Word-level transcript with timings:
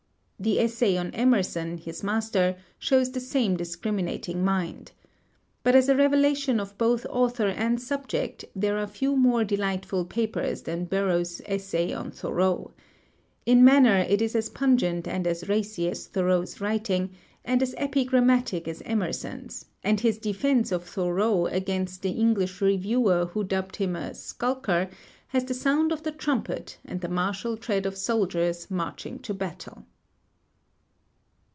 The 0.43 0.59
essay 0.59 0.97
on 0.97 1.11
Emerson, 1.11 1.77
his 1.77 2.01
master, 2.01 2.57
shows 2.79 3.11
the 3.11 3.19
same 3.19 3.55
discriminating 3.57 4.43
mind. 4.43 4.91
But 5.61 5.75
as 5.75 5.87
a 5.87 5.95
revelation 5.95 6.59
of 6.59 6.75
both 6.79 7.05
author 7.11 7.45
and 7.45 7.79
subject 7.79 8.45
there 8.55 8.75
are 8.79 8.87
few 8.87 9.15
more 9.15 9.43
delightful 9.43 10.03
papers 10.05 10.63
than 10.63 10.85
Burroughs's 10.85 11.43
essay 11.45 11.93
on 11.93 12.09
Thoreau. 12.09 12.71
In 13.45 13.63
manner 13.63 13.97
it 14.09 14.19
is 14.19 14.35
as 14.35 14.49
pungent 14.49 15.07
and 15.07 15.27
as 15.27 15.47
racy 15.47 15.87
as 15.87 16.07
Thoreau's 16.07 16.59
writings, 16.59 17.11
and 17.45 17.61
as 17.61 17.75
epigrammatic 17.77 18.67
as 18.67 18.81
Emerson's; 18.81 19.65
and 19.83 19.99
his 19.99 20.17
defense 20.17 20.71
of 20.71 20.83
Thoreau 20.85 21.45
against 21.45 22.01
the 22.01 22.09
English 22.13 22.61
reviewer 22.61 23.25
who 23.27 23.43
dubbed 23.43 23.75
him 23.75 23.95
a 23.95 24.15
"skulker" 24.15 24.89
has 25.27 25.45
the 25.45 25.53
sound 25.53 25.91
of 25.91 26.01
the 26.01 26.11
trumpet 26.11 26.79
and 26.83 27.01
the 27.01 27.09
martial 27.09 27.55
tread 27.57 27.85
of 27.85 27.95
soldiers 27.95 28.71
marching 28.71 29.19
to 29.19 29.35
battle. 29.35 29.85